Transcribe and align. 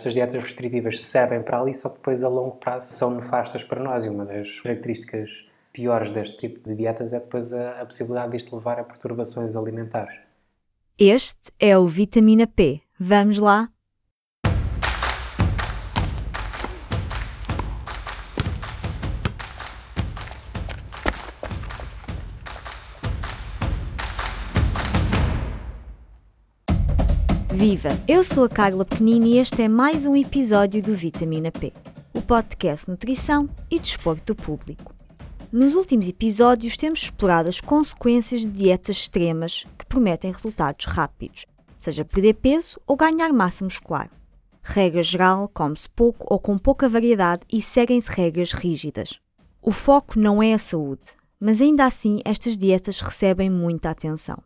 Estas 0.00 0.14
dietas 0.14 0.42
restritivas 0.42 0.98
servem 0.98 1.42
para 1.42 1.60
ali, 1.60 1.74
só 1.74 1.90
que 1.90 1.96
depois 1.96 2.24
a 2.24 2.28
longo 2.28 2.56
prazo 2.56 2.94
são 2.94 3.10
nefastas 3.10 3.62
para 3.62 3.82
nós. 3.82 4.06
E 4.06 4.08
uma 4.08 4.24
das 4.24 4.58
características 4.58 5.46
piores 5.74 6.10
deste 6.10 6.38
tipo 6.38 6.66
de 6.66 6.74
dietas 6.74 7.12
é 7.12 7.20
depois 7.20 7.52
a, 7.52 7.82
a 7.82 7.84
possibilidade 7.84 8.32
disto 8.32 8.56
levar 8.56 8.80
a 8.80 8.84
perturbações 8.84 9.54
alimentares. 9.54 10.16
Este 10.98 11.52
é 11.60 11.76
o 11.76 11.86
Vitamina 11.86 12.46
P. 12.46 12.80
Vamos 12.98 13.36
lá? 13.36 13.68
Viva! 27.70 27.90
Eu 28.08 28.24
sou 28.24 28.42
a 28.42 28.48
Carla 28.48 28.84
Pequenini 28.84 29.34
e 29.34 29.38
este 29.38 29.62
é 29.62 29.68
mais 29.68 30.04
um 30.04 30.16
episódio 30.16 30.82
do 30.82 30.92
Vitamina 30.92 31.52
P, 31.52 31.72
o 32.12 32.20
podcast 32.20 32.90
Nutrição 32.90 33.48
e 33.70 33.78
Desporto 33.78 34.34
Público. 34.34 34.92
Nos 35.52 35.76
últimos 35.76 36.08
episódios 36.08 36.76
temos 36.76 37.04
explorado 37.04 37.48
as 37.48 37.60
consequências 37.60 38.40
de 38.40 38.48
dietas 38.48 38.96
extremas 38.96 39.64
que 39.78 39.86
prometem 39.86 40.32
resultados 40.32 40.84
rápidos, 40.84 41.46
seja 41.78 42.04
perder 42.04 42.34
peso 42.34 42.80
ou 42.88 42.96
ganhar 42.96 43.32
massa 43.32 43.64
muscular. 43.64 44.10
Regra 44.64 45.00
geral, 45.00 45.48
come-se 45.54 45.88
pouco 45.90 46.26
ou 46.28 46.40
com 46.40 46.58
pouca 46.58 46.88
variedade 46.88 47.42
e 47.52 47.62
seguem-se 47.62 48.10
regras 48.10 48.52
rígidas. 48.52 49.20
O 49.62 49.70
foco 49.70 50.18
não 50.18 50.42
é 50.42 50.54
a 50.54 50.58
saúde, 50.58 51.12
mas 51.38 51.60
ainda 51.60 51.84
assim 51.84 52.20
estas 52.24 52.58
dietas 52.58 53.00
recebem 53.00 53.48
muita 53.48 53.90
atenção. 53.90 54.42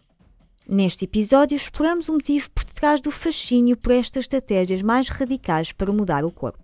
Neste 0.67 1.05
episódio, 1.05 1.57
exploramos 1.57 2.09
o 2.09 2.15
motivo 2.15 2.51
por 2.51 2.65
detrás 2.65 2.99
do 2.99 3.11
fascínio 3.11 3.77
por 3.77 3.93
estas 3.93 4.23
estratégias 4.25 4.81
mais 4.81 5.11
radicais 5.11 5.73
para 5.73 5.93
mudar 5.93 6.25
o 6.25 6.33
corpo. 6.33 6.59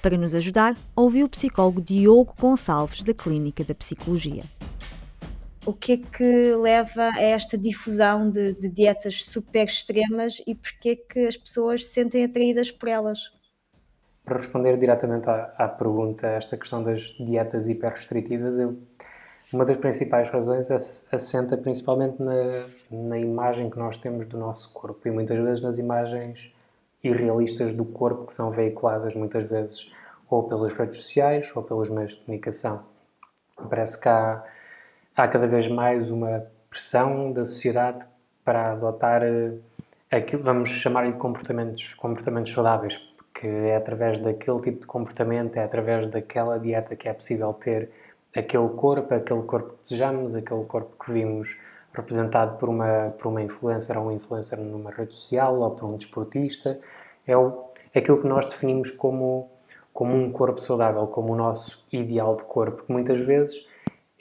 Para 0.00 0.16
nos 0.16 0.36
ajudar, 0.36 0.76
ouvi 0.94 1.24
o 1.24 1.28
psicólogo 1.28 1.80
Diogo 1.80 2.32
Gonçalves, 2.38 3.02
da 3.02 3.12
Clínica 3.12 3.64
da 3.64 3.74
Psicologia. 3.74 4.44
O 5.66 5.72
que 5.72 5.92
é 5.92 5.96
que 5.96 6.54
leva 6.54 7.10
a 7.12 7.20
esta 7.20 7.58
difusão 7.58 8.30
de, 8.30 8.54
de 8.54 8.68
dietas 8.68 9.24
super 9.24 9.66
extremas 9.66 10.40
e 10.46 10.54
porquê 10.54 10.90
é 10.90 10.96
que 10.96 11.26
as 11.26 11.36
pessoas 11.36 11.84
se 11.84 11.94
sentem 11.94 12.24
atraídas 12.24 12.70
por 12.70 12.88
elas? 12.88 13.18
Para 14.24 14.36
responder 14.36 14.78
diretamente 14.78 15.28
à, 15.28 15.52
à 15.58 15.66
pergunta, 15.66 16.28
esta 16.28 16.56
questão 16.56 16.84
das 16.84 17.16
dietas 17.18 17.68
hiper 17.68 17.90
restritivas, 17.90 18.60
eu 18.60 18.78
uma 19.52 19.64
das 19.64 19.76
principais 19.76 20.30
razões 20.30 20.70
assenta 21.10 21.56
principalmente 21.56 22.22
na, 22.22 22.66
na 22.90 23.18
imagem 23.18 23.68
que 23.68 23.78
nós 23.78 23.96
temos 23.96 24.26
do 24.26 24.38
nosso 24.38 24.72
corpo 24.72 25.08
e 25.08 25.10
muitas 25.10 25.38
vezes 25.38 25.60
nas 25.60 25.78
imagens 25.78 26.54
irrealistas 27.02 27.72
do 27.72 27.84
corpo 27.84 28.26
que 28.26 28.32
são 28.32 28.50
veiculadas 28.50 29.14
muitas 29.14 29.48
vezes 29.48 29.90
ou 30.28 30.44
pelas 30.44 30.72
redes 30.72 30.98
sociais 30.98 31.50
ou 31.56 31.62
pelos 31.62 31.90
meios 31.90 32.12
de 32.12 32.20
comunicação. 32.20 32.84
Parece 33.68 34.00
que 34.00 34.08
há, 34.08 34.44
há 35.16 35.28
cada 35.28 35.46
vez 35.46 35.66
mais 35.66 36.10
uma 36.10 36.46
pressão 36.68 37.32
da 37.32 37.44
sociedade 37.44 38.06
para 38.44 38.72
adotar 38.72 39.22
eh, 39.22 39.54
aquilo, 40.10 40.44
vamos 40.44 40.70
chamar-lhe 40.70 41.12
comportamentos, 41.14 41.94
comportamentos 41.94 42.52
saudáveis, 42.52 42.96
porque 42.96 43.46
é 43.46 43.76
através 43.76 44.18
daquele 44.18 44.60
tipo 44.60 44.80
de 44.80 44.86
comportamento, 44.86 45.56
é 45.56 45.64
através 45.64 46.06
daquela 46.06 46.58
dieta 46.58 46.94
que 46.94 47.08
é 47.08 47.12
possível 47.12 47.52
ter 47.52 47.90
aquele 48.34 48.68
corpo, 48.70 49.14
aquele 49.14 49.42
corpo 49.42 49.72
que 49.72 49.82
desejamos, 49.84 50.34
aquele 50.34 50.64
corpo 50.64 51.04
que 51.04 51.12
vimos 51.12 51.56
representado 51.92 52.58
por 52.58 52.68
uma, 52.68 53.14
por 53.18 53.28
uma 53.28 53.42
influencer 53.42 53.98
ou 53.98 54.06
um 54.06 54.12
influencer 54.12 54.58
numa 54.58 54.90
rede 54.90 55.14
social 55.14 55.58
ou 55.58 55.70
por 55.70 55.86
um 55.86 55.96
desportista. 55.96 56.78
É, 57.26 57.36
o, 57.36 57.62
aquilo 57.94 58.20
que 58.20 58.28
nós 58.28 58.46
definimos 58.46 58.90
como, 58.90 59.50
como 59.92 60.14
um 60.14 60.30
corpo 60.30 60.60
saudável, 60.60 61.06
como 61.08 61.32
o 61.32 61.36
nosso 61.36 61.84
ideal 61.92 62.36
de 62.36 62.44
corpo, 62.44 62.84
que 62.84 62.92
muitas 62.92 63.18
vezes 63.18 63.66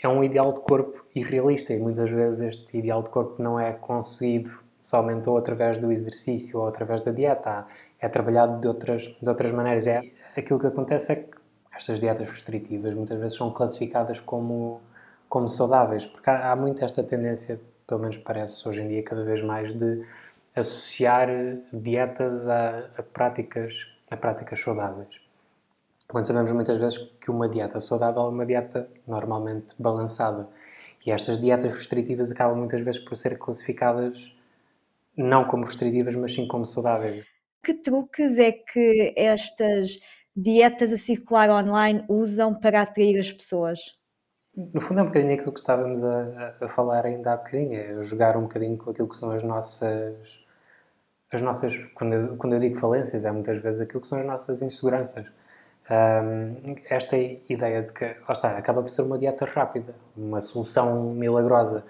é 0.02 0.08
um 0.08 0.24
ideal 0.24 0.54
de 0.54 0.62
corpo 0.62 1.06
irrealista 1.14 1.74
e 1.74 1.80
muitas 1.80 2.10
vezes 2.10 2.42
este 2.42 2.78
ideal 2.78 3.04
de 3.04 3.10
corpo 3.10 3.42
não 3.42 3.60
é 3.60 3.74
conseguido 3.74 4.52
somente 4.80 5.30
ou 5.30 5.38
através 5.38 5.78
do 5.78 5.92
exercício 5.92 6.60
ou 6.60 6.68
através 6.68 7.02
da 7.02 7.12
dieta, 7.12 7.68
é 8.00 8.08
trabalhado 8.08 8.62
de 8.62 8.68
outras, 8.68 9.02
de 9.22 9.30
outras 9.30 9.52
maneiras. 9.52 9.86
É, 9.88 10.02
aquilo 10.38 10.60
que 10.60 10.68
acontece 10.68 11.12
é 11.12 11.16
que 11.18 11.39
estas 11.80 12.00
dietas 12.00 12.30
restritivas 12.30 12.94
muitas 12.94 13.18
vezes 13.18 13.38
são 13.38 13.52
classificadas 13.52 14.20
como, 14.20 14.82
como 15.30 15.48
saudáveis, 15.48 16.06
porque 16.06 16.30
há, 16.30 16.52
há 16.52 16.56
muito 16.56 16.84
esta 16.84 17.02
tendência, 17.02 17.60
pelo 17.88 18.02
menos 18.02 18.18
parece 18.18 18.68
hoje 18.68 18.82
em 18.82 18.88
dia 18.90 19.02
cada 19.02 19.24
vez 19.24 19.42
mais, 19.42 19.74
de 19.74 20.06
associar 20.56 21.30
dietas 21.72 22.50
a, 22.50 22.90
a 22.98 23.04
práticas, 23.04 23.88
a 24.12 24.18
práticas 24.18 24.60
saudáveis. 24.60 25.22
Quando 26.08 26.26
sabemos 26.26 26.52
muitas 26.52 26.78
vezes 26.78 26.98
que 26.98 27.32
uma 27.32 27.48
dieta 27.48 27.80
saudável 27.80 28.24
é 28.24 28.30
uma 28.30 28.46
dieta 28.46 28.90
normalmente 29.08 29.74
balançada. 29.80 30.50
E 31.06 31.12
estas 31.12 31.40
dietas 31.40 31.72
restritivas 31.72 32.32
acabam 32.32 32.58
muitas 32.58 32.82
vezes 32.82 33.00
por 33.00 33.16
ser 33.16 33.38
classificadas 33.38 34.36
não 35.16 35.46
como 35.46 35.66
restritivas, 35.66 36.16
mas 36.16 36.34
sim 36.34 36.48
como 36.48 36.66
saudáveis. 36.66 37.24
Que 37.64 37.74
truques 37.76 38.38
é 38.38 38.52
que 38.52 39.14
estas 39.16 40.00
dietas 40.36 40.92
a 40.94 40.98
circular 40.98 41.50
online 41.50 42.04
usam 42.08 42.54
para 42.54 42.82
atrair 42.82 43.20
as 43.20 43.32
pessoas? 43.32 43.80
No 44.56 44.82
fundo 44.82 45.00
é 45.00 45.04
um 45.04 45.08
bocadinho 45.08 45.34
aquilo 45.34 45.54
que 45.54 45.60
estávamos 45.60 46.04
a, 46.04 46.56
a, 46.62 46.68
falar 46.68 47.06
ainda 47.06 47.34
há 47.34 47.38
bocadinho, 47.38 47.74
é 47.80 48.04
jogar 48.04 48.36
um 48.36 48.42
bocadinho 48.42 48.78
com 48.78 48.90
aquilo 48.90 49.08
que 49.08 49.16
são 49.16 49.32
as 49.32 49.44
nossas, 49.44 50.40
as 51.32 51.42
nossas 51.42 51.78
quando 51.96 52.14
eu, 52.14 52.38
quando 52.38 52.54
eu 52.54 52.60
digo 52.60 52.78
falências, 52.78 53.26
é 53.26 53.32
muitas 53.32 53.62
vezes 53.62 53.82
aquilo 53.82 54.02
que 54.02 54.08
são 54.08 54.20
as 54.20 54.26
nossas 54.26 54.62
inseguranças. 54.62 55.26
Um, 55.90 56.76
esta 56.90 57.18
ideia 57.18 57.82
de 57.82 57.94
que, 57.94 58.06
lá 58.06 58.32
está, 58.32 58.58
acaba 58.58 58.82
por 58.82 58.90
ser 58.90 59.02
uma 59.04 59.18
dieta 59.18 59.46
rápida, 59.46 59.96
uma 60.16 60.42
solução 60.42 61.14
milagrosa. 61.14 61.84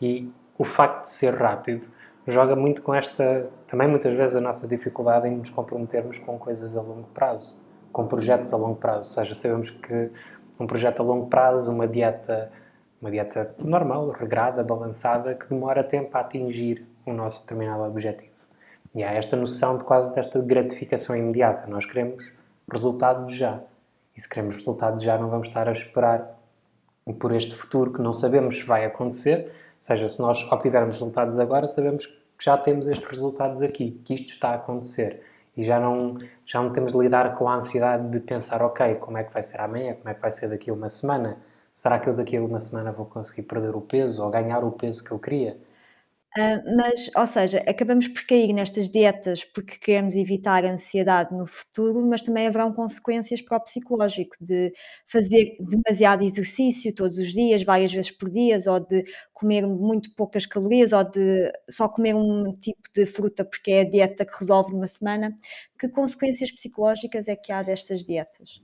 E 0.00 0.32
o 0.58 0.64
facto 0.64 1.04
de 1.04 1.10
ser 1.10 1.34
rápido 1.34 1.86
joga 2.26 2.56
muito 2.56 2.82
com 2.82 2.94
esta, 2.94 3.48
também 3.66 3.86
muitas 3.86 4.14
vezes 4.14 4.36
a 4.36 4.40
nossa 4.40 4.66
dificuldade 4.66 5.28
em 5.28 5.36
nos 5.36 5.50
comprometermos 5.50 6.18
com 6.18 6.38
coisas 6.38 6.76
a 6.76 6.82
longo 6.82 7.08
prazo 7.08 7.63
com 7.94 8.08
projetos 8.08 8.52
a 8.52 8.56
longo 8.56 8.74
prazo. 8.74 9.08
Ou 9.08 9.14
seja, 9.14 9.34
sabemos 9.36 9.70
que 9.70 10.10
um 10.58 10.66
projeto 10.66 11.00
a 11.00 11.04
longo 11.04 11.28
prazo, 11.28 11.70
uma 11.70 11.86
dieta, 11.86 12.50
uma 13.00 13.10
dieta 13.10 13.54
normal, 13.56 14.10
regrada, 14.10 14.64
balançada, 14.64 15.34
que 15.34 15.48
demora 15.48 15.82
tempo 15.84 16.14
a 16.16 16.20
atingir 16.20 16.84
o 17.06 17.12
nosso 17.12 17.42
determinado 17.42 17.84
objetivo. 17.84 18.34
E 18.94 19.04
há 19.04 19.12
esta 19.12 19.36
noção 19.36 19.78
de 19.78 19.84
quase 19.84 20.12
desta 20.12 20.40
gratificação 20.40 21.16
imediata. 21.16 21.68
Nós 21.68 21.86
queremos 21.86 22.32
resultados 22.70 23.32
já. 23.32 23.60
E 24.16 24.20
se 24.20 24.28
queremos 24.28 24.56
resultados 24.56 25.02
já, 25.02 25.16
não 25.16 25.30
vamos 25.30 25.46
estar 25.46 25.68
a 25.68 25.72
esperar 25.72 26.36
por 27.18 27.32
este 27.32 27.54
futuro 27.54 27.92
que 27.92 28.02
não 28.02 28.12
sabemos 28.12 28.56
se 28.56 28.64
vai 28.64 28.84
acontecer. 28.84 29.46
Ou 29.46 29.52
seja, 29.80 30.08
se 30.08 30.20
nós 30.20 30.42
obtivermos 30.50 30.96
resultados 30.96 31.38
agora, 31.38 31.68
sabemos 31.68 32.06
que 32.06 32.44
já 32.44 32.56
temos 32.56 32.88
estes 32.88 33.08
resultados 33.08 33.62
aqui, 33.62 34.00
que 34.04 34.14
isto 34.14 34.28
está 34.28 34.50
a 34.50 34.54
acontecer 34.54 35.22
e 35.56 35.62
já 35.62 35.78
não, 35.78 36.18
já 36.44 36.62
não 36.62 36.70
temos 36.72 36.92
de 36.92 36.98
lidar 36.98 37.36
com 37.36 37.48
a 37.48 37.56
ansiedade 37.56 38.08
de 38.10 38.20
pensar, 38.20 38.62
ok, 38.62 38.96
como 38.96 39.18
é 39.18 39.24
que 39.24 39.32
vai 39.32 39.42
ser 39.42 39.60
amanhã, 39.60 39.94
como 39.94 40.08
é 40.08 40.14
que 40.14 40.20
vai 40.20 40.30
ser 40.30 40.48
daqui 40.48 40.70
a 40.70 40.74
uma 40.74 40.88
semana? 40.88 41.38
Será 41.72 41.98
que 41.98 42.08
eu 42.08 42.14
daqui 42.14 42.36
a 42.36 42.42
uma 42.42 42.60
semana 42.60 42.92
vou 42.92 43.06
conseguir 43.06 43.42
perder 43.42 43.74
o 43.74 43.80
peso 43.80 44.22
ou 44.22 44.30
ganhar 44.30 44.64
o 44.64 44.72
peso 44.72 45.02
que 45.02 45.10
eu 45.10 45.18
queria? 45.18 45.58
Uh, 46.36 46.76
mas, 46.76 47.08
ou 47.16 47.26
seja, 47.28 47.58
acabamos 47.58 48.08
por 48.08 48.26
cair 48.26 48.52
nestas 48.52 48.88
dietas 48.88 49.44
porque 49.44 49.78
queremos 49.78 50.16
evitar 50.16 50.64
a 50.64 50.72
ansiedade 50.72 51.32
no 51.32 51.46
futuro, 51.46 52.04
mas 52.04 52.22
também 52.22 52.48
haverão 52.48 52.72
consequências 52.72 53.40
para 53.40 53.56
o 53.56 53.60
psicológico 53.60 54.34
de 54.40 54.72
fazer 55.06 55.56
demasiado 55.60 56.24
exercício 56.24 56.92
todos 56.92 57.18
os 57.18 57.32
dias, 57.32 57.62
várias 57.62 57.92
vezes 57.92 58.10
por 58.10 58.28
dia, 58.28 58.58
ou 58.66 58.80
de 58.80 59.04
comer 59.32 59.64
muito 59.64 60.12
poucas 60.16 60.44
calorias, 60.44 60.92
ou 60.92 61.04
de 61.04 61.52
só 61.70 61.88
comer 61.88 62.16
um 62.16 62.52
tipo 62.56 62.82
de 62.92 63.06
fruta 63.06 63.44
porque 63.44 63.70
é 63.70 63.80
a 63.82 63.88
dieta 63.88 64.24
que 64.24 64.36
resolve 64.36 64.72
numa 64.72 64.88
semana. 64.88 65.36
Que 65.78 65.88
consequências 65.88 66.50
psicológicas 66.50 67.28
é 67.28 67.36
que 67.36 67.52
há 67.52 67.62
destas 67.62 68.04
dietas? 68.04 68.60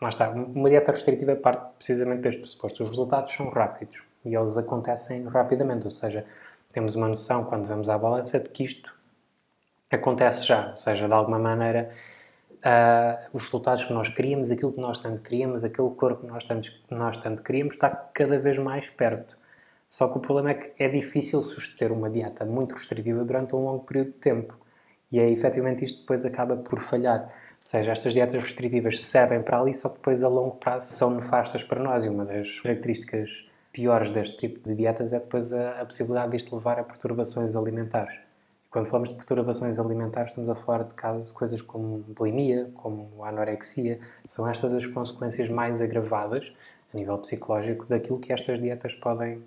Lá 0.00 0.08
está, 0.08 0.28
uma 0.30 0.68
dieta 0.68 0.90
restritiva 0.90 1.36
parte 1.36 1.76
precisamente 1.76 2.22
deste 2.22 2.40
pressuposto. 2.40 2.82
Os 2.82 2.88
resultados 2.88 3.32
são 3.32 3.48
rápidos 3.48 4.02
e 4.24 4.34
eles 4.34 4.58
acontecem 4.58 5.22
rapidamente, 5.28 5.84
ou 5.84 5.90
seja, 5.92 6.26
temos 6.72 6.94
uma 6.94 7.08
noção, 7.08 7.44
quando 7.44 7.64
vamos 7.64 7.88
à 7.88 7.98
balança, 7.98 8.38
de 8.40 8.48
que 8.48 8.64
isto 8.64 8.92
acontece 9.90 10.46
já, 10.46 10.70
ou 10.70 10.76
seja, 10.76 11.06
de 11.06 11.12
alguma 11.12 11.38
maneira, 11.38 11.90
uh, 12.62 13.28
os 13.32 13.44
resultados 13.44 13.84
que 13.84 13.92
nós 13.92 14.08
queríamos, 14.08 14.50
aquilo 14.50 14.72
que 14.72 14.80
nós 14.80 14.98
tanto 14.98 15.20
queríamos, 15.20 15.64
aquele 15.64 15.90
corpo 15.90 16.22
que 16.22 16.26
nós 16.26 16.44
tanto, 16.44 16.72
nós 16.90 17.16
tanto 17.16 17.42
queríamos, 17.42 17.74
está 17.74 17.90
cada 17.90 18.38
vez 18.38 18.58
mais 18.58 18.88
perto. 18.88 19.36
Só 19.86 20.08
que 20.08 20.16
o 20.16 20.20
problema 20.20 20.50
é 20.50 20.54
que 20.54 20.72
é 20.82 20.88
difícil 20.88 21.42
suster 21.42 21.92
uma 21.92 22.08
dieta 22.08 22.46
muito 22.46 22.74
restritiva 22.74 23.24
durante 23.24 23.54
um 23.54 23.58
longo 23.58 23.84
período 23.84 24.12
de 24.12 24.18
tempo. 24.18 24.56
E 25.10 25.20
é 25.20 25.30
efetivamente 25.30 25.84
isto 25.84 26.00
depois 26.00 26.24
acaba 26.24 26.56
por 26.56 26.80
falhar. 26.80 27.24
Ou 27.24 27.28
seja, 27.60 27.92
estas 27.92 28.14
dietas 28.14 28.42
restritivas 28.42 29.00
servem 29.00 29.42
para 29.42 29.60
ali, 29.60 29.74
só 29.74 29.90
que 29.90 29.96
depois 29.96 30.24
a 30.24 30.28
longo 30.28 30.56
prazo 30.56 30.94
são 30.94 31.10
nefastas 31.10 31.62
para 31.62 31.82
nós. 31.82 32.06
E 32.06 32.08
uma 32.08 32.24
das 32.24 32.58
características 32.60 33.46
piores 33.72 34.10
deste 34.10 34.36
tipo 34.36 34.68
de 34.68 34.74
dietas 34.74 35.12
é 35.12 35.18
depois 35.18 35.52
a, 35.52 35.80
a 35.80 35.84
possibilidade 35.84 36.32
disto 36.32 36.54
levar 36.54 36.78
a 36.78 36.84
perturbações 36.84 37.56
alimentares. 37.56 38.18
quando 38.70 38.86
falamos 38.86 39.08
de 39.08 39.14
perturbações 39.14 39.78
alimentares, 39.78 40.30
estamos 40.30 40.48
a 40.48 40.54
falar 40.54 40.84
de 40.84 40.94
casos, 40.94 41.30
coisas 41.30 41.60
como 41.60 41.98
bulimia, 42.08 42.70
como 42.74 43.24
anorexia, 43.24 43.98
são 44.24 44.48
estas 44.48 44.72
as 44.74 44.86
consequências 44.86 45.48
mais 45.48 45.80
agravadas 45.80 46.52
a 46.92 46.96
nível 46.96 47.18
psicológico 47.18 47.86
daquilo 47.86 48.18
que 48.18 48.32
estas 48.32 48.58
dietas 48.58 48.94
podem, 48.94 49.42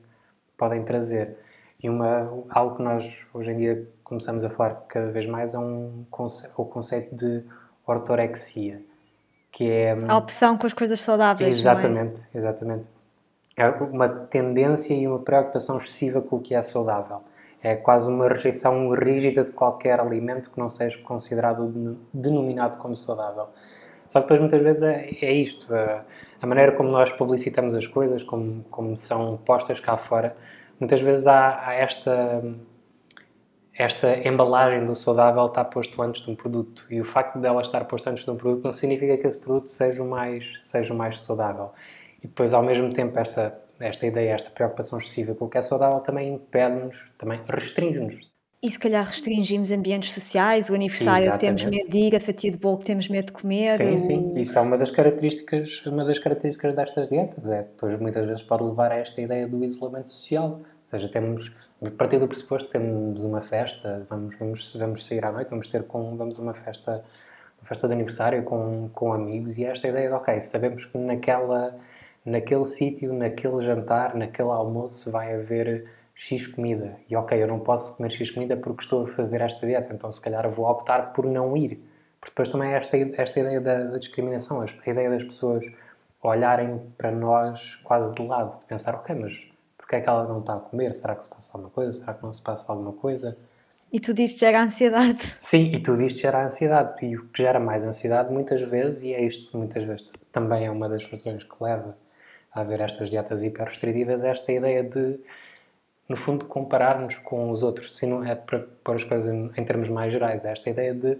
podem 0.57 0.83
trazer. 0.83 1.37
E 1.81 1.89
uma, 1.89 2.43
algo 2.49 2.77
que 2.77 2.83
nós 2.83 3.25
hoje 3.33 3.51
em 3.51 3.57
dia 3.57 3.87
começamos 4.03 4.43
a 4.43 4.49
falar 4.49 4.85
cada 4.87 5.11
vez 5.11 5.27
mais 5.27 5.53
é 5.53 5.59
um 5.59 6.05
conce 6.09 6.47
o 6.57 6.65
conceito 6.65 7.15
de 7.15 7.43
ortorexia, 7.85 8.81
que 9.51 9.69
é 9.69 9.95
a 10.07 10.17
opção 10.17 10.57
com 10.57 10.65
as 10.65 10.73
coisas 10.73 10.99
saudáveis. 10.99 11.59
Exatamente, 11.59 12.21
é? 12.21 12.37
exatamente. 12.37 12.94
É 13.57 13.69
uma 13.69 14.09
tendência 14.09 14.93
e 14.93 15.07
uma 15.07 15.19
preocupação 15.19 15.77
excessiva 15.77 16.21
com 16.21 16.35
o 16.35 16.41
que 16.41 16.53
é 16.53 16.61
saudável. 16.61 17.21
É 17.63 17.75
quase 17.75 18.09
uma 18.09 18.27
rejeição 18.27 18.89
rígida 18.91 19.45
de 19.45 19.53
qualquer 19.53 19.99
alimento 19.99 20.51
que 20.51 20.59
não 20.59 20.67
seja 20.67 20.99
considerado 20.99 21.97
denominado 22.13 22.77
como 22.77 22.95
saudável. 22.95 23.47
Só 24.09 24.19
que 24.19 24.25
depois 24.25 24.39
muitas 24.39 24.61
vezes 24.61 24.83
é, 24.83 25.09
é 25.21 25.33
isto, 25.33 25.73
a, 25.73 26.03
a, 26.41 26.45
maneira 26.47 26.73
como 26.73 26.89
nós 26.89 27.11
publicitamos 27.11 27.73
as 27.73 27.87
coisas, 27.87 28.23
como, 28.23 28.63
como 28.69 28.95
são 28.95 29.37
postas 29.45 29.79
cá 29.79 29.97
fora, 29.97 30.35
muitas 30.79 31.01
vezes 31.01 31.25
há, 31.25 31.67
há 31.67 31.73
esta 31.73 32.43
esta 33.77 34.25
embalagem 34.25 34.85
do 34.85 34.95
saudável 34.95 35.47
está 35.47 35.63
posto 35.65 36.01
antes 36.01 36.21
de 36.21 36.31
um 36.31 36.35
produto 36.35 36.85
e 36.89 37.01
o 37.01 37.05
facto 37.05 37.37
dela 37.39 37.61
estar 37.61 37.83
posto 37.85 38.07
antes 38.09 38.23
de 38.23 38.31
um 38.31 38.37
produto 38.37 38.63
não 38.63 38.71
significa 38.71 39.17
que 39.17 39.27
esse 39.27 39.37
produto 39.37 39.67
seja 39.67 40.01
o 40.01 40.07
mais 40.07 40.63
seja 40.63 40.93
o 40.93 40.97
mais 40.97 41.19
saudável 41.19 41.73
e 42.25 42.27
depois 42.27 42.53
ao 42.53 42.63
mesmo 42.63 42.93
tempo 42.93 43.17
esta 43.19 43.61
esta 43.79 44.05
ideia 44.07 44.31
esta 44.31 44.49
preocupação 44.49 44.97
excessiva 44.97 45.35
com 45.35 45.45
o 45.45 45.49
que 45.49 45.57
é 45.57 45.61
saudável 45.61 45.99
também 45.99 46.33
impede-nos 46.33 47.11
também 47.17 47.39
restringe-nos 47.47 48.35
e 48.65 48.71
se 48.71 48.79
calhar 48.79 49.05
restringimos 49.05 49.69
ambientes 49.69 50.11
sociais, 50.11 50.71
o 50.71 50.73
aniversário 50.73 51.25
Exatamente. 51.25 51.39
que 51.39 51.45
temos 51.45 51.77
medo 51.77 51.91
de 51.91 51.97
ir, 51.99 52.15
a 52.15 52.19
fatia 52.19 52.49
de 52.49 52.57
bolo 52.57 52.79
que 52.79 52.85
temos 52.85 53.07
medo 53.07 53.27
de 53.27 53.33
comer. 53.33 53.77
Sim, 53.77 53.93
o... 53.93 53.97
sim, 53.99 54.33
isso 54.37 54.57
é 54.57 54.61
uma 54.61 54.75
das 54.75 54.89
características, 54.89 55.85
uma 55.85 56.03
das 56.03 56.17
características 56.17 56.73
destas 56.75 57.07
dietas, 57.07 57.47
é 57.47 57.61
depois 57.61 57.99
muitas 57.99 58.25
vezes 58.25 58.41
pode 58.41 58.63
levar 58.63 58.91
a 58.91 58.95
esta 58.95 59.21
ideia 59.21 59.47
do 59.47 59.63
isolamento 59.63 60.09
social. 60.09 60.61
Ou 60.61 60.89
seja, 60.89 61.07
temos, 61.07 61.51
a 61.85 61.91
partir 61.91 62.17
do 62.17 62.27
pressuposto 62.27 62.69
temos 62.71 63.23
uma 63.23 63.41
festa, 63.41 64.05
vamos, 64.09 64.35
vamos, 64.39 64.75
vamos 64.75 65.05
sair 65.05 65.23
à 65.23 65.31
noite, 65.31 65.49
vamos 65.49 65.67
ter 65.67 65.83
com, 65.83 66.17
vamos 66.17 66.39
uma 66.39 66.55
festa, 66.55 67.03
uma 67.61 67.67
festa 67.67 67.87
de 67.87 67.93
aniversário 67.93 68.43
com, 68.43 68.89
com 68.93 69.13
amigos 69.13 69.59
e 69.59 69.65
esta 69.65 69.87
ideia 69.87 70.09
de, 70.09 70.15
ok, 70.15 70.41
sabemos 70.41 70.85
que 70.85 70.97
naquela, 70.97 71.77
naquele 72.25 72.65
sítio, 72.65 73.13
naquele 73.13 73.61
jantar, 73.61 74.15
naquele 74.15 74.49
almoço 74.49 75.11
vai 75.11 75.35
haver 75.35 75.87
X 76.13 76.47
comida. 76.47 76.97
E 77.09 77.15
ok, 77.15 77.41
eu 77.41 77.47
não 77.47 77.59
posso 77.59 77.95
comer 77.95 78.09
X 78.09 78.31
comida 78.31 78.57
porque 78.57 78.83
estou 78.83 79.03
a 79.03 79.07
fazer 79.07 79.41
esta 79.41 79.65
dieta, 79.65 79.93
então 79.93 80.11
se 80.11 80.21
calhar 80.21 80.49
vou 80.49 80.65
optar 80.67 81.13
por 81.13 81.25
não 81.25 81.55
ir. 81.55 81.79
Porque 82.19 82.31
depois 82.31 82.47
também 82.47 82.71
é 82.71 82.77
esta, 82.77 82.97
esta 82.97 83.39
ideia 83.39 83.61
da, 83.61 83.83
da 83.83 83.97
discriminação, 83.97 84.61
a 84.61 84.89
ideia 84.89 85.09
das 85.09 85.23
pessoas 85.23 85.65
olharem 86.23 86.81
para 86.97 87.11
nós 87.11 87.75
quase 87.83 88.13
de 88.15 88.25
lado, 88.25 88.57
de 88.57 88.65
pensar, 88.65 88.95
ok, 88.95 89.13
mas 89.13 89.47
porque 89.77 89.97
é 89.97 90.01
que 90.01 90.09
ela 90.09 90.27
não 90.27 90.39
está 90.39 90.55
a 90.55 90.59
comer? 90.59 90.95
Será 90.95 91.13
que 91.13 91.23
se 91.23 91.29
passa 91.29 91.51
alguma 91.53 91.69
coisa? 91.69 91.91
Será 91.91 92.13
que 92.15 92.23
não 92.23 92.33
se 92.33 92.41
passa 92.41 92.71
alguma 92.71 92.93
coisa? 92.93 93.37
E 93.93 93.99
tudo 93.99 94.19
isto 94.19 94.39
gera 94.39 94.63
ansiedade. 94.63 95.23
Sim, 95.39 95.75
e 95.75 95.79
tudo 95.79 96.01
isto 96.01 96.19
gera 96.19 96.43
ansiedade. 96.43 97.05
E 97.05 97.15
o 97.15 97.27
que 97.27 97.43
gera 97.43 97.59
mais 97.59 97.85
ansiedade 97.85 98.33
muitas 98.33 98.61
vezes, 98.61 99.03
e 99.03 99.13
é 99.13 99.23
isto 99.23 99.51
que 99.51 99.55
muitas 99.55 99.83
vezes 99.83 100.09
também 100.31 100.65
é 100.65 100.71
uma 100.71 100.89
das 100.89 101.05
razões 101.05 101.43
que 101.43 101.55
leva 101.61 101.95
a 102.55 102.61
haver 102.61 102.79
estas 102.81 103.09
dietas 103.09 103.43
hiper 103.43 103.65
restritivas, 103.65 104.23
é 104.23 104.29
esta 104.29 104.51
ideia 104.51 104.83
de, 104.83 105.19
no 106.07 106.15
fundo, 106.15 106.45
comparar-nos 106.45 107.17
com 107.17 107.51
os 107.51 107.61
outros. 107.61 107.97
Se 107.97 108.07
não 108.07 108.23
é 108.23 108.33
para 108.33 108.59
pôr 108.83 108.95
as 108.95 109.03
coisas 109.03 109.31
em, 109.31 109.51
em 109.57 109.65
termos 109.65 109.89
mais 109.89 110.13
gerais, 110.13 110.45
é 110.45 110.51
esta 110.51 110.69
ideia 110.69 110.93
de 110.93 111.19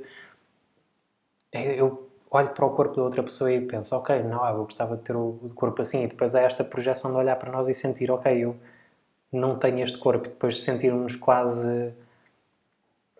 eu 1.51 2.09
olho 2.31 2.49
para 2.49 2.65
o 2.65 2.71
corpo 2.71 2.95
da 2.95 3.03
outra 3.03 3.23
pessoa 3.23 3.51
e 3.51 3.61
penso, 3.61 3.95
ok, 3.95 4.23
não, 4.23 4.45
eu 4.47 4.63
gostava 4.63 4.97
de 4.97 5.03
ter 5.03 5.15
o 5.15 5.39
corpo 5.55 5.81
assim, 5.81 6.03
e 6.03 6.07
depois 6.07 6.35
há 6.35 6.41
esta 6.41 6.63
projeção 6.63 7.11
de 7.11 7.17
olhar 7.17 7.35
para 7.37 7.51
nós 7.51 7.67
e 7.67 7.73
sentir, 7.73 8.11
ok, 8.11 8.31
eu 8.43 8.55
não 9.31 9.57
tenho 9.57 9.79
este 9.83 9.97
corpo, 9.97 10.27
e 10.27 10.29
depois 10.29 10.61
sentirmos 10.61 11.15
quase, 11.15 11.93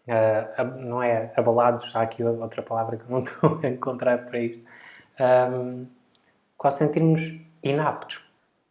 uh, 0.07 0.63
não 0.79 1.01
é 1.01 1.31
abalados, 1.35 1.95
há 1.95 2.01
aqui 2.01 2.23
outra 2.23 2.61
palavra 2.61 2.97
que 2.97 3.09
não 3.09 3.19
estou 3.23 3.59
a 3.63 3.67
encontrar 3.67 4.25
para 4.25 4.39
isto, 4.39 4.65
um, 5.53 5.87
quase 6.57 6.79
sentirmos 6.79 7.21
inaptos 7.69 8.25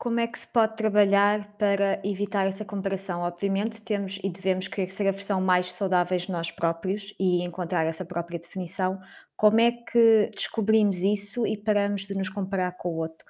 como 0.05 0.20
é 0.20 0.26
que 0.26 0.38
se 0.38 0.46
pode 0.46 0.76
trabalhar 0.76 1.49
para 1.56 1.99
evitar 2.05 2.46
essa 2.46 2.62
comparação? 2.62 3.23
Obviamente, 3.23 3.81
temos 3.81 4.19
e 4.23 4.29
devemos 4.29 4.69
querer 4.69 4.91
ser 4.91 5.08
a 5.08 5.12
versão 5.12 5.41
mais 5.41 5.73
saudáveis 5.73 6.23
de 6.23 6.32
nós 6.32 6.50
próprios 6.50 7.14
e 7.19 7.43
encontrar 7.43 7.87
essa 7.87 8.05
própria 8.05 8.38
definição. 8.38 9.00
Como 9.35 9.58
é 9.61 9.73
que 9.73 10.31
descobrimos 10.31 10.96
isso 10.96 11.46
e 11.46 11.56
paramos 11.56 12.02
de 12.02 12.14
nos 12.14 12.29
comparar 12.29 12.73
com 12.73 12.91
o 12.91 12.96
outro? 12.96 13.26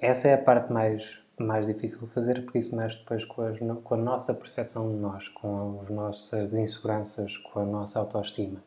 Essa 0.00 0.26
é 0.26 0.34
a 0.34 0.38
parte 0.38 0.72
mais, 0.72 1.22
mais 1.38 1.68
difícil 1.68 2.00
de 2.00 2.12
fazer, 2.12 2.42
porque 2.42 2.58
isso 2.58 2.74
mexe 2.74 2.98
depois 2.98 3.24
com, 3.24 3.42
as, 3.42 3.60
com 3.60 3.94
a 3.94 3.98
nossa 3.98 4.34
percepção 4.34 4.90
de 4.90 4.96
nós, 4.96 5.28
com 5.28 5.82
as 5.82 5.88
nossas 5.88 6.52
inseguranças, 6.52 7.36
com 7.38 7.60
a 7.60 7.64
nossa 7.64 8.00
autoestima. 8.00 8.60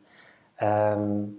Um, 0.98 1.36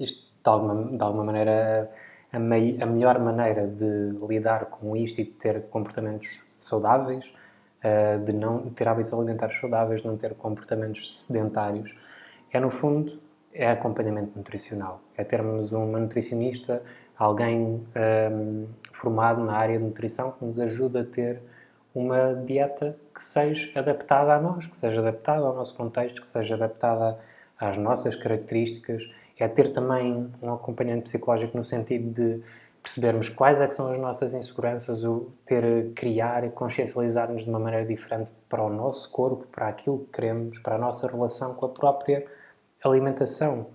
isto, 0.00 0.18
de 0.18 0.50
alguma, 0.50 0.96
de 0.96 1.02
alguma 1.04 1.24
maneira 1.24 1.88
a, 2.32 2.38
mei, 2.38 2.78
a 2.80 2.86
melhor 2.86 3.18
maneira 3.18 3.66
de 3.66 4.16
lidar 4.26 4.66
com 4.66 4.96
isto 4.96 5.20
e 5.20 5.24
de 5.24 5.30
ter 5.30 5.62
comportamentos 5.64 6.42
saudáveis, 6.56 7.32
uh, 7.84 8.24
de 8.24 8.32
não 8.32 8.70
ter 8.70 8.88
hábitos 8.88 9.12
alimentares 9.12 9.56
saudáveis, 9.56 10.00
de 10.00 10.06
não 10.06 10.16
ter 10.16 10.34
comportamentos 10.34 11.24
sedentários, 11.24 11.94
é 12.50 12.58
no 12.58 12.70
fundo 12.70 13.20
é 13.54 13.70
acompanhamento 13.70 14.32
nutricional. 14.36 15.02
É 15.16 15.24
termos 15.24 15.72
uma 15.72 15.98
nutricionista, 15.98 16.82
alguém 17.18 17.58
um, 17.58 17.84
ehm, 17.94 18.66
formado 18.90 19.44
na 19.44 19.54
área 19.54 19.78
de 19.78 19.84
nutrição 19.84 20.32
que 20.32 20.44
nos 20.44 20.58
ajuda 20.58 21.02
a 21.02 21.04
ter 21.04 21.42
uma 21.94 22.34
dieta 22.34 22.96
que 23.14 23.22
seja 23.22 23.78
adaptada 23.78 24.34
a 24.34 24.40
nós, 24.40 24.66
que 24.66 24.76
seja 24.76 25.00
adaptada 25.00 25.44
ao 25.44 25.54
nosso 25.54 25.74
contexto, 25.74 26.20
que 26.20 26.26
seja 26.26 26.54
adaptada 26.54 27.18
às 27.60 27.76
nossas 27.76 28.16
características 28.16 29.12
é 29.42 29.48
ter 29.48 29.70
também 29.70 30.30
um 30.40 30.52
acompanhamento 30.52 31.04
psicológico 31.04 31.56
no 31.56 31.64
sentido 31.64 32.12
de 32.12 32.42
percebermos 32.82 33.28
quais 33.28 33.60
é 33.60 33.70
são 33.70 33.92
as 33.92 33.98
nossas 33.98 34.34
inseguranças, 34.34 35.04
o 35.04 35.28
ter, 35.44 35.92
criar 35.94 36.44
e 36.44 36.50
consciencializar-nos 36.50 37.44
de 37.44 37.50
uma 37.50 37.58
maneira 37.58 37.86
diferente 37.86 38.30
para 38.48 38.62
o 38.62 38.68
nosso 38.68 39.10
corpo, 39.10 39.46
para 39.50 39.68
aquilo 39.68 40.00
que 40.00 40.12
queremos, 40.12 40.58
para 40.58 40.76
a 40.76 40.78
nossa 40.78 41.06
relação 41.06 41.54
com 41.54 41.66
a 41.66 41.68
própria 41.68 42.24
alimentação. 42.84 43.66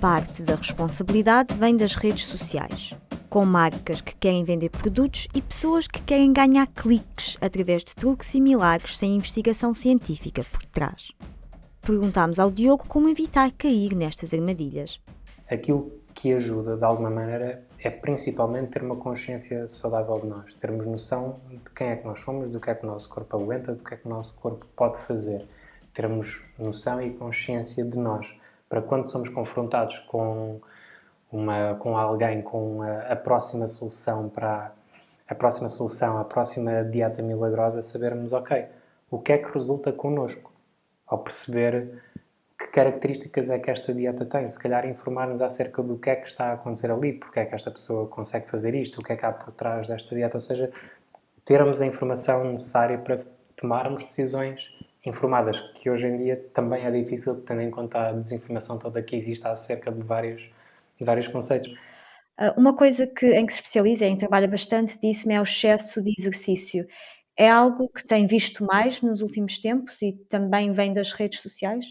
Parte 0.00 0.42
da 0.42 0.56
responsabilidade 0.56 1.54
vem 1.54 1.76
das 1.76 1.94
redes 1.94 2.26
sociais, 2.26 2.94
com 3.28 3.44
marcas 3.44 4.00
que 4.00 4.16
querem 4.16 4.44
vender 4.44 4.70
produtos 4.70 5.28
e 5.32 5.40
pessoas 5.40 5.86
que 5.86 6.02
querem 6.02 6.32
ganhar 6.32 6.66
cliques 6.66 7.36
através 7.40 7.84
de 7.84 7.94
truques 7.94 8.34
e 8.34 8.40
milagres 8.40 8.98
sem 8.98 9.14
investigação 9.14 9.72
científica 9.72 10.42
por 10.50 10.64
trás. 10.66 11.12
Perguntámos 11.84 12.38
ao 12.38 12.48
Diogo 12.48 12.84
como 12.86 13.08
evitar 13.08 13.50
cair 13.50 13.92
nestas 13.92 14.32
armadilhas. 14.32 15.00
Aquilo 15.50 15.90
que 16.14 16.32
ajuda, 16.32 16.76
de 16.76 16.84
alguma 16.84 17.10
maneira, 17.10 17.64
é 17.80 17.90
principalmente 17.90 18.70
ter 18.70 18.84
uma 18.84 18.94
consciência 18.94 19.68
saudável 19.68 20.20
de 20.20 20.26
nós, 20.28 20.52
termos 20.52 20.86
noção 20.86 21.40
de 21.50 21.70
quem 21.74 21.88
é 21.88 21.96
que 21.96 22.06
nós 22.06 22.20
somos, 22.20 22.48
do 22.48 22.60
que 22.60 22.70
é 22.70 22.74
que 22.76 22.84
o 22.84 22.88
nosso 22.88 23.08
corpo 23.08 23.36
aguenta, 23.36 23.74
do 23.74 23.82
que 23.82 23.94
é 23.94 23.96
que 23.96 24.06
o 24.06 24.08
nosso 24.08 24.36
corpo 24.36 24.64
pode 24.76 24.96
fazer. 25.00 25.44
Termos 25.92 26.44
noção 26.56 27.02
e 27.02 27.10
consciência 27.10 27.84
de 27.84 27.98
nós, 27.98 28.32
para 28.68 28.80
quando 28.80 29.06
somos 29.06 29.28
confrontados 29.28 29.98
com, 29.98 30.60
uma, 31.32 31.74
com 31.74 31.98
alguém, 31.98 32.42
com 32.42 32.80
a, 32.82 33.12
a 33.12 33.16
próxima 33.16 33.66
solução 33.66 34.28
para 34.28 34.72
a 35.28 35.34
próxima 35.34 35.68
solução, 35.68 36.16
a 36.16 36.24
próxima 36.24 36.84
dieta 36.84 37.22
milagrosa, 37.22 37.82
sabermos, 37.82 38.32
ok, 38.32 38.66
o 39.10 39.18
que 39.18 39.32
é 39.32 39.38
que 39.38 39.52
resulta 39.52 39.92
connosco? 39.92 40.51
Ao 41.12 41.18
perceber 41.18 42.02
que 42.58 42.68
características 42.68 43.50
é 43.50 43.58
que 43.58 43.70
esta 43.70 43.92
dieta 43.92 44.24
tem. 44.24 44.48
Se 44.48 44.58
calhar 44.58 44.88
informar-nos 44.88 45.42
acerca 45.42 45.82
do 45.82 45.98
que 45.98 46.08
é 46.08 46.16
que 46.16 46.26
está 46.26 46.46
a 46.46 46.52
acontecer 46.54 46.90
ali, 46.90 47.12
porque 47.12 47.40
é 47.40 47.44
que 47.44 47.54
esta 47.54 47.70
pessoa 47.70 48.06
consegue 48.08 48.48
fazer 48.48 48.74
isto, 48.74 49.00
o 49.00 49.04
que 49.04 49.12
é 49.12 49.16
que 49.16 49.26
há 49.26 49.30
por 49.30 49.52
trás 49.52 49.86
desta 49.86 50.14
dieta. 50.14 50.38
Ou 50.38 50.40
seja, 50.40 50.72
termos 51.44 51.82
a 51.82 51.86
informação 51.86 52.44
necessária 52.50 52.96
para 52.96 53.20
tomarmos 53.56 54.04
decisões 54.04 54.74
informadas, 55.04 55.60
que 55.60 55.90
hoje 55.90 56.06
em 56.06 56.16
dia 56.16 56.42
também 56.54 56.86
é 56.86 56.90
difícil, 56.90 57.42
tendo 57.42 57.60
em 57.60 57.70
conta 57.70 58.08
a 58.08 58.12
desinformação 58.12 58.78
toda 58.78 59.02
que 59.02 59.14
existe 59.14 59.46
acerca 59.46 59.92
de 59.92 60.00
vários, 60.00 60.40
de 60.98 61.04
vários 61.04 61.28
conceitos. 61.28 61.74
Ah, 62.38 62.54
uma 62.56 62.74
coisa 62.74 63.06
que, 63.06 63.26
em 63.34 63.44
que 63.44 63.52
se 63.52 63.58
especializa, 63.58 64.06
em 64.06 64.14
que 64.14 64.20
trabalha 64.20 64.48
bastante, 64.48 64.98
disse-me 64.98 65.34
é 65.34 65.40
o 65.40 65.42
excesso 65.42 66.00
de 66.02 66.14
exercício. 66.18 66.86
É 67.36 67.50
algo 67.50 67.88
que 67.88 68.06
tem 68.06 68.26
visto 68.26 68.64
mais 68.64 69.00
nos 69.00 69.22
últimos 69.22 69.58
tempos 69.58 70.02
e 70.02 70.12
também 70.12 70.72
vem 70.72 70.92
das 70.92 71.12
redes 71.12 71.40
sociais? 71.40 71.86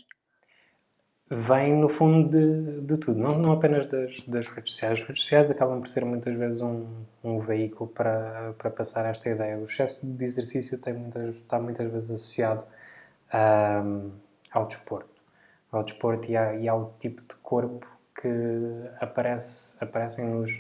Vem, 1.34 1.78
no 1.78 1.88
fundo, 1.88 2.30
de, 2.30 2.82
de 2.82 2.98
tudo, 2.98 3.18
não, 3.18 3.38
não 3.38 3.54
apenas 3.54 3.86
das, 3.86 4.20
das 4.28 4.50
redes 4.50 4.74
sociais. 4.74 5.00
As 5.00 5.08
redes 5.08 5.24
sociais 5.24 5.50
acabam 5.50 5.80
por 5.80 5.88
ser 5.88 6.04
muitas 6.04 6.36
vezes 6.36 6.60
um, 6.60 6.86
um 7.24 7.40
veículo 7.40 7.90
para, 7.90 8.54
para 8.58 8.70
passar 8.70 9.06
esta 9.06 9.30
ideia. 9.30 9.58
O 9.58 9.64
excesso 9.64 10.06
de 10.06 10.26
exercício 10.26 10.78
tem 10.78 10.94
muitas, 10.94 11.30
está 11.38 11.58
muitas 11.58 11.90
vezes 11.90 12.12
associado 12.12 12.66
um, 13.34 14.12
ao 14.52 14.66
desporto. 14.68 15.22
Ao 15.72 15.84
desporto 15.84 16.30
e, 16.30 16.36
a, 16.36 16.54
e, 16.54 16.68
ao 16.68 16.94
tipo 17.00 17.22
de 17.22 17.36
corpo 17.42 17.88
que 18.22 18.28
aparece, 19.00 19.74
aparecem 19.80 20.26
nos, 20.26 20.52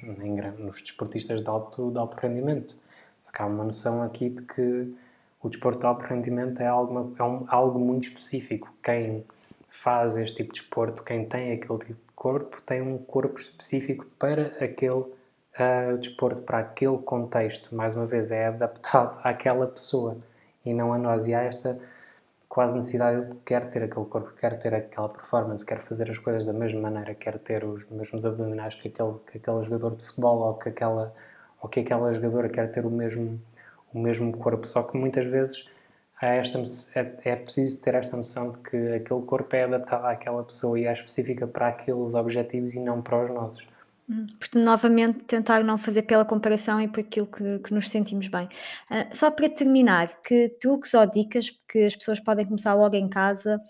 nos 0.57 0.81
desportistas 0.81 1.41
de 1.41 1.49
alto, 1.49 1.91
de 1.91 1.99
alto 1.99 2.15
rendimento. 2.15 2.77
Há 3.33 3.45
uma 3.45 3.63
noção 3.63 4.03
aqui 4.03 4.29
de 4.29 4.43
que 4.43 4.93
o 5.41 5.49
desporto 5.49 5.79
de 5.79 5.85
alto 5.85 6.05
rendimento 6.05 6.61
é 6.61 6.67
algo, 6.67 7.15
é 7.17 7.23
um, 7.23 7.45
algo 7.47 7.79
muito 7.79 8.09
específico. 8.09 8.71
Quem 8.83 9.25
faz 9.69 10.15
este 10.15 10.37
tipo 10.37 10.53
de 10.53 10.59
desporto, 10.59 11.03
quem 11.03 11.25
tem 11.25 11.53
aquele 11.53 11.79
tipo 11.79 11.93
de 11.93 12.11
corpo, 12.15 12.61
tem 12.61 12.81
um 12.81 12.97
corpo 12.99 13.39
específico 13.39 14.05
para 14.19 14.47
aquele 14.63 14.91
uh, 14.91 15.97
desporto, 15.99 16.41
para 16.43 16.59
aquele 16.59 16.97
contexto. 16.99 17.73
Mais 17.73 17.95
uma 17.95 18.05
vez, 18.05 18.29
é 18.31 18.47
adaptado 18.47 19.19
àquela 19.25 19.65
pessoa 19.65 20.17
e 20.63 20.73
não 20.73 20.93
a 20.93 20.97
nós. 20.97 21.25
E 21.25 21.33
há 21.33 21.41
esta 21.41 21.79
quase 22.51 22.75
necessidade 22.75 23.27
de 23.27 23.35
quer 23.45 23.69
ter 23.69 23.83
aquele 23.83 24.05
corpo, 24.05 24.33
quer 24.33 24.59
ter 24.59 24.75
aquela 24.75 25.07
performance, 25.07 25.65
quer 25.65 25.79
fazer 25.79 26.11
as 26.11 26.17
coisas 26.17 26.43
da 26.43 26.51
mesma 26.51 26.81
maneira, 26.81 27.15
quer 27.15 27.39
ter 27.39 27.63
os 27.63 27.85
mesmos 27.89 28.25
abdominais 28.25 28.75
que 28.75 28.89
aquele, 28.89 29.13
que 29.25 29.37
aquele 29.37 29.63
jogador 29.63 29.95
de 29.95 30.05
futebol 30.05 30.39
ou 30.39 30.53
que 30.55 30.67
aquela, 30.67 31.13
ou 31.61 31.69
que 31.69 31.79
aquela 31.81 32.11
jogadora 32.11 32.49
quer 32.49 32.71
ter 32.71 32.85
o 32.85 32.89
mesmo, 32.89 33.39
o 33.93 33.99
mesmo 33.99 34.35
corpo. 34.37 34.65
Só 34.67 34.83
que 34.83 34.97
muitas 34.97 35.25
vezes 35.25 35.65
há 36.19 36.27
esta, 36.27 36.61
é, 36.95 37.31
é 37.31 37.35
preciso 37.35 37.77
ter 37.77 37.95
esta 37.95 38.17
noção 38.17 38.51
de 38.51 38.57
que 38.59 38.77
aquele 38.93 39.21
corpo 39.21 39.55
é 39.55 39.63
adaptado 39.63 40.05
àquela 40.05 40.43
pessoa 40.43 40.79
e 40.79 40.85
é 40.85 40.93
específica 40.93 41.47
para 41.47 41.67
aqueles 41.67 42.13
objetivos 42.13 42.73
e 42.73 42.79
não 42.79 43.01
para 43.01 43.23
os 43.23 43.29
nossos. 43.29 43.67
Portanto, 44.07 44.63
novamente, 44.65 45.23
tentar 45.23 45.63
não 45.63 45.77
fazer 45.77 46.01
pela 46.01 46.25
comparação 46.25 46.81
e 46.81 46.87
por 46.87 46.99
aquilo 46.99 47.27
que, 47.27 47.59
que 47.59 47.73
nos 47.73 47.89
sentimos 47.89 48.27
bem. 48.27 48.45
Uh, 48.89 49.15
só 49.15 49.31
para 49.31 49.49
terminar, 49.49 50.21
que 50.21 50.49
truques 50.59 50.93
ou 50.93 51.05
dicas 51.05 51.49
que 51.69 51.85
as 51.85 51.95
pessoas 51.95 52.19
podem 52.19 52.45
começar 52.45 52.73
logo 52.73 52.95
em 52.95 53.07
casa 53.07 53.61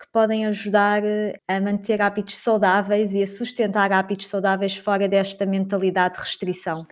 que 0.00 0.06
podem 0.10 0.46
ajudar 0.46 1.04
eh, 1.04 1.38
a 1.46 1.60
manter 1.60 2.00
hábitos 2.00 2.38
saudáveis 2.38 3.12
e 3.12 3.22
a 3.22 3.26
sustentar 3.26 3.92
hábitos 3.92 4.28
saudáveis 4.28 4.74
fora 4.74 5.06
desta 5.06 5.44
mentalidade 5.44 6.14
de 6.14 6.20
restrição? 6.20 6.86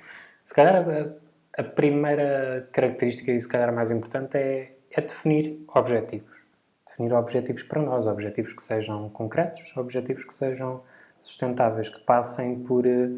Se 0.48 0.54
calhar 0.54 0.76
a, 0.76 1.60
a 1.60 1.62
primeira 1.62 2.66
característica 2.72 3.30
e 3.30 3.42
se 3.42 3.46
calhar 3.46 3.68
a 3.68 3.72
mais 3.72 3.90
importante 3.90 4.38
é, 4.38 4.72
é 4.90 5.00
definir 5.02 5.62
objetivos. 5.74 6.46
Definir 6.86 7.12
objetivos 7.12 7.62
para 7.64 7.82
nós, 7.82 8.06
objetivos 8.06 8.54
que 8.54 8.62
sejam 8.62 9.10
concretos, 9.10 9.76
objetivos 9.76 10.24
que 10.24 10.32
sejam 10.32 10.80
sustentáveis, 11.20 11.90
que 11.90 12.00
passem 12.00 12.62
por, 12.62 12.86
eh, 12.86 13.10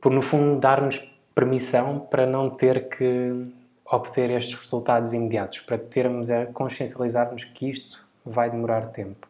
por 0.00 0.12
no 0.12 0.22
fundo, 0.22 0.60
dar-nos 0.60 1.00
permissão 1.34 1.98
para 1.98 2.24
não 2.24 2.48
ter 2.48 2.88
que 2.90 3.52
obter 3.84 4.30
estes 4.30 4.54
resultados 4.54 5.12
imediatos, 5.12 5.58
para 5.62 5.78
termos 5.78 6.30
a 6.30 6.46
consciencializarmos 6.46 7.42
que 7.42 7.70
isto 7.70 8.06
vai 8.24 8.48
demorar 8.48 8.86
tempo. 8.92 9.26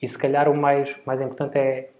E 0.00 0.08
se 0.08 0.16
calhar 0.16 0.48
o 0.48 0.56
mais, 0.56 0.98
mais 1.04 1.20
importante 1.20 1.58
é, 1.58 1.90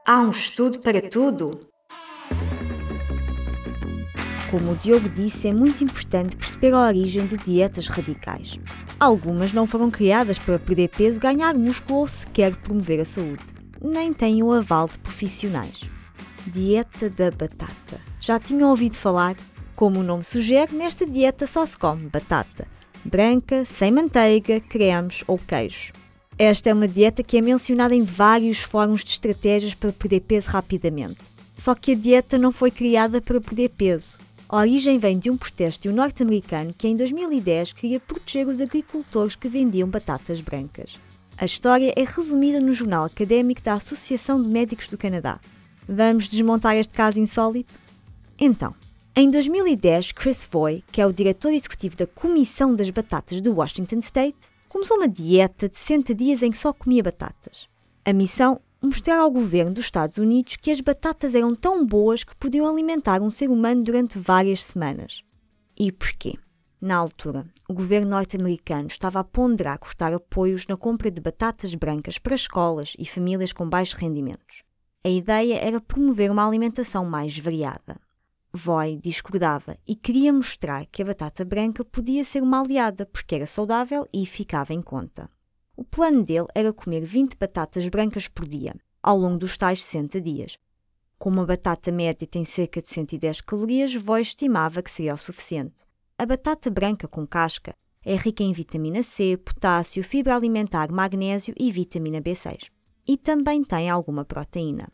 Há 0.06 0.22
um 0.22 0.30
estudo 0.30 0.80
para 0.80 1.02
tudo? 1.10 1.68
Como 4.50 4.72
o 4.72 4.76
Diogo 4.78 5.10
disse, 5.10 5.50
é 5.50 5.54
muito 5.54 5.84
importante 5.84 6.38
perceber 6.38 6.74
a 6.74 6.88
origem 6.88 7.28
de 7.28 7.36
dietas 7.36 7.88
radicais. 7.88 8.58
Algumas 8.98 9.52
não 9.52 9.68
foram 9.68 9.92
criadas 9.92 10.40
para 10.40 10.58
perder 10.58 10.88
peso, 10.88 11.20
ganhar 11.20 11.54
músculo 11.54 12.00
ou 12.00 12.08
sequer 12.08 12.56
promover 12.56 13.02
a 13.02 13.06
saúde. 13.06 13.44
Nem 13.82 14.14
têm 14.14 14.42
o 14.42 14.54
aval 14.54 14.88
de 14.88 14.98
profissionais. 15.00 15.82
Dieta 16.48 17.10
da 17.10 17.30
batata. 17.30 18.00
Já 18.22 18.40
tinham 18.40 18.70
ouvido 18.70 18.96
falar? 18.96 19.36
Como 19.76 20.00
o 20.00 20.04
nome 20.04 20.24
sugere, 20.24 20.74
nesta 20.74 21.06
dieta 21.06 21.46
só 21.46 21.66
se 21.66 21.78
come 21.78 22.08
batata. 22.08 22.66
Branca, 23.08 23.64
sem 23.64 23.90
manteiga, 23.90 24.60
cremes 24.60 25.24
ou 25.26 25.38
queijos. 25.38 25.94
Esta 26.38 26.70
é 26.70 26.74
uma 26.74 26.90
dieta 26.90 27.24
que 27.24 27.38
é 27.38 27.42
mencionada 27.42 27.96
em 27.96 28.04
vários 28.04 28.60
fóruns 28.60 29.02
de 29.02 29.12
estratégias 29.12 29.74
para 29.74 29.94
perder 29.94 30.20
peso 30.20 30.50
rapidamente. 30.50 31.20
Só 31.56 31.74
que 31.74 31.94
a 31.94 31.96
dieta 31.96 32.38
não 32.38 32.52
foi 32.52 32.70
criada 32.70 33.22
para 33.22 33.40
perder 33.40 33.70
peso. 33.70 34.20
A 34.50 34.58
origem 34.58 35.00
vem 35.00 35.18
de 35.18 35.32
um 35.32 35.38
protesto 35.38 35.90
norte-americano 35.90 36.76
que 36.78 36.86
em 36.86 36.98
2010 36.98 37.72
queria 37.72 38.00
proteger 38.00 38.46
os 38.46 38.60
agricultores 38.60 39.38
que 39.38 39.48
vendiam 39.48 39.88
batatas 39.88 40.42
brancas. 40.42 41.00
A 41.38 41.46
história 41.46 41.94
é 41.96 42.04
resumida 42.04 42.60
no 42.60 42.74
jornal 42.74 43.06
académico 43.06 43.64
da 43.64 43.76
Associação 43.76 44.42
de 44.44 44.50
Médicos 44.50 44.90
do 44.90 44.98
Canadá. 44.98 45.40
Vamos 45.88 46.28
desmontar 46.28 46.76
este 46.76 46.94
caso 46.94 47.20
insólito? 47.20 47.80
Então, 48.38 48.76
em 49.20 49.32
2010, 49.32 50.12
Chris 50.12 50.48
Voy, 50.52 50.84
que 50.92 51.02
é 51.02 51.08
o 51.08 51.12
diretor 51.12 51.52
executivo 51.52 51.98
da 51.98 52.06
Comissão 52.06 52.76
das 52.76 52.92
Batatas 52.92 53.42
do 53.42 53.52
Washington 53.52 53.98
State, 53.98 54.38
começou 54.70 54.96
uma 54.98 55.08
dieta 55.08 55.68
de 55.68 55.76
60 55.76 56.14
dias 56.14 56.44
em 56.44 56.52
que 56.52 56.58
só 56.60 56.72
comia 56.72 57.02
batatas. 57.02 57.68
A 58.06 58.14
missão 58.14 58.62
mostrar 58.80 59.18
ao 59.18 59.32
governo 59.32 59.74
dos 59.74 59.86
Estados 59.86 60.20
Unidos 60.20 60.56
que 60.58 60.70
as 60.70 60.82
batatas 60.82 61.34
eram 61.34 61.56
tão 61.56 61.84
boas 61.84 62.24
que 62.24 62.36
podiam 62.36 62.70
alimentar 62.70 63.20
um 63.24 63.30
ser 63.32 63.50
humano 63.50 63.84
durante 63.84 64.20
várias 64.20 64.64
semanas. 64.64 65.24
E 65.76 65.92
porquê? 65.92 66.36
Na 66.80 66.96
altura, 66.96 67.48
o 67.68 67.74
governo 67.74 68.12
norte-americano 68.12 68.86
estava 68.86 69.20
a 69.20 69.24
ponderar 69.24 69.80
cortar 69.80 70.14
apoios 70.14 70.68
na 70.68 70.78
compra 70.78 71.10
de 71.10 71.20
batatas 71.20 71.74
brancas 71.74 72.20
para 72.20 72.36
escolas 72.36 72.94
e 73.00 73.04
famílias 73.04 73.52
com 73.52 73.68
baixos 73.68 74.00
rendimentos. 74.00 74.62
A 75.04 75.10
ideia 75.10 75.56
era 75.56 75.82
promover 75.82 76.30
uma 76.30 76.48
alimentação 76.48 77.04
mais 77.04 77.36
variada. 77.40 78.00
Voy 78.54 78.98
discordava 78.98 79.78
e 79.88 79.96
queria 79.96 80.32
mostrar 80.32 80.86
que 80.88 81.02
a 81.02 81.06
batata 81.06 81.44
branca 81.44 81.84
podia 81.84 82.24
ser 82.24 82.42
uma 82.42 82.62
aliada 82.62 83.06
porque 83.06 83.36
era 83.36 83.46
saudável 83.46 84.08
e 84.14 84.26
ficava 84.26 84.74
em 84.74 84.82
conta. 84.82 85.30
O 85.76 85.84
plano 85.84 86.24
dele 86.24 86.48
era 86.56 86.74
comer 86.74 87.02
20 87.02 87.36
batatas 87.38 87.88
brancas 87.88 88.28
por 88.28 88.48
dia, 88.48 88.74
ao 89.04 89.18
longo 89.18 89.38
dos 89.38 89.58
tais 89.58 89.84
60 89.84 90.22
dias. 90.22 90.58
Como 91.20 91.42
a 91.42 91.46
batata 91.46 91.92
média 91.92 92.28
tem 92.28 92.46
cerca 92.46 92.82
de 92.82 92.90
110 92.90 93.42
calorias, 93.42 93.94
Voy 93.94 94.22
estimava 94.22 94.82
que 94.82 94.90
seria 94.90 95.14
o 95.14 95.18
suficiente. 95.18 95.84
A 96.18 96.26
batata 96.26 96.72
branca 96.72 97.08
com 97.08 97.28
casca 97.28 97.76
é 98.04 98.16
rica 98.16 98.44
em 98.44 98.54
vitamina 98.54 99.04
C, 99.04 99.38
potássio, 99.38 100.04
fibra 100.04 100.36
alimentar, 100.36 100.92
magnésio 100.92 101.54
e 101.60 101.72
vitamina 101.72 102.22
B6. 102.22 102.70
E 103.06 103.18
também 103.18 103.64
tem 103.64 103.90
alguma 103.90 104.26
proteína. 104.26 104.90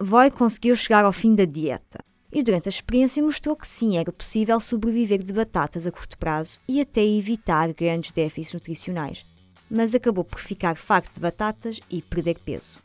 Voy 0.00 0.30
conseguiu 0.30 0.74
chegar 0.74 1.04
ao 1.04 1.12
fim 1.12 1.34
da 1.34 1.44
dieta 1.44 2.00
e 2.32 2.42
durante 2.42 2.68
a 2.68 2.70
experiência 2.70 3.22
mostrou 3.22 3.56
que 3.56 3.66
sim, 3.66 3.98
era 3.98 4.12
possível 4.12 4.60
sobreviver 4.60 5.22
de 5.22 5.32
batatas 5.32 5.86
a 5.86 5.90
curto 5.90 6.16
prazo 6.16 6.58
e 6.68 6.80
até 6.80 7.04
evitar 7.04 7.72
grandes 7.72 8.12
déficits 8.12 8.54
nutricionais. 8.54 9.26
mas 9.70 9.94
acabou 9.94 10.24
por 10.24 10.40
ficar 10.40 10.76
farto 10.76 11.14
de 11.14 11.20
batatas 11.20 11.78
e 11.88 12.02
perder 12.02 12.38
peso. 12.40 12.80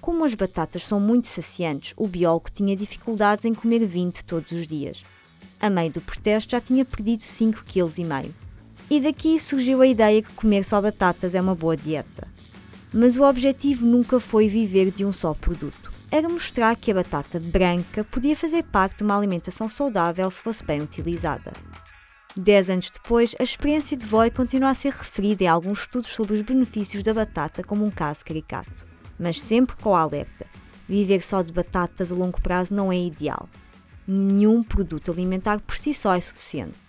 Como 0.00 0.24
as 0.24 0.34
batatas 0.34 0.86
são 0.86 0.98
muito 0.98 1.28
saciantes, 1.28 1.94
o 1.96 2.08
biólogo 2.08 2.50
tinha 2.50 2.74
dificuldades 2.74 3.44
em 3.44 3.54
comer 3.54 3.86
20 3.86 4.24
todos 4.24 4.50
os 4.52 4.66
dias. 4.66 5.04
A 5.60 5.70
meio 5.70 5.92
do 5.92 6.00
protesto 6.00 6.50
já 6.52 6.60
tinha 6.60 6.84
perdido 6.84 7.20
5,5 7.20 7.62
kg. 7.64 8.34
E 8.90 9.00
daqui 9.00 9.38
surgiu 9.38 9.80
a 9.80 9.86
ideia 9.86 10.22
que 10.22 10.32
comer 10.32 10.64
só 10.64 10.80
batatas 10.80 11.34
é 11.34 11.40
uma 11.40 11.54
boa 11.54 11.76
dieta. 11.76 12.26
Mas 12.92 13.16
o 13.16 13.22
objetivo 13.22 13.86
nunca 13.86 14.18
foi 14.18 14.48
viver 14.48 14.90
de 14.90 15.04
um 15.04 15.12
só 15.12 15.34
produto. 15.34 15.87
Era 16.10 16.26
mostrar 16.26 16.74
que 16.74 16.90
a 16.90 16.94
batata 16.94 17.38
branca 17.38 18.02
podia 18.02 18.34
fazer 18.34 18.62
parte 18.62 18.96
de 18.98 19.04
uma 19.04 19.14
alimentação 19.14 19.68
saudável 19.68 20.30
se 20.30 20.40
fosse 20.40 20.64
bem 20.64 20.80
utilizada. 20.80 21.52
Dez 22.34 22.70
anos 22.70 22.90
depois, 22.90 23.36
a 23.38 23.42
experiência 23.42 23.94
de 23.94 24.06
Voy 24.06 24.30
continua 24.30 24.70
a 24.70 24.74
ser 24.74 24.92
referida 24.92 25.44
em 25.44 25.48
alguns 25.48 25.80
estudos 25.80 26.08
sobre 26.08 26.32
os 26.32 26.40
benefícios 26.40 27.04
da 27.04 27.12
batata 27.12 27.62
como 27.62 27.84
um 27.84 27.90
caso 27.90 28.24
caricato. 28.24 28.86
Mas 29.18 29.42
sempre 29.42 29.76
com 29.76 29.90
o 29.90 29.94
alerta: 29.94 30.46
viver 30.88 31.22
só 31.22 31.42
de 31.42 31.52
batatas 31.52 32.10
a 32.10 32.14
longo 32.14 32.40
prazo 32.40 32.74
não 32.74 32.90
é 32.90 32.96
ideal. 32.96 33.46
Nenhum 34.06 34.62
produto 34.62 35.10
alimentar 35.10 35.60
por 35.60 35.76
si 35.76 35.92
só 35.92 36.14
é 36.14 36.22
suficiente. 36.22 36.88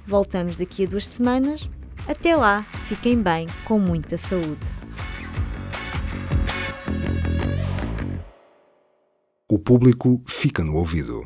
Voltamos 0.06 0.58
daqui 0.58 0.84
a 0.84 0.88
duas 0.88 1.08
semanas. 1.08 1.70
Até 2.06 2.36
lá, 2.36 2.64
fiquem 2.90 3.22
bem, 3.22 3.48
com 3.64 3.80
muita 3.80 4.18
saúde. 4.18 4.70
O 9.50 9.58
público 9.58 10.22
fica 10.28 10.62
no 10.62 10.76
ouvido. 10.76 11.26